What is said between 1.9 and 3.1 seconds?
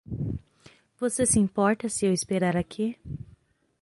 eu esperar aqui?